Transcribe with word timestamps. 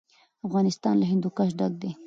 افغانستان 0.47 0.95
له 1.01 1.05
هندوکش 1.11 1.49
ډک 1.59 1.73
دی. 1.81 1.91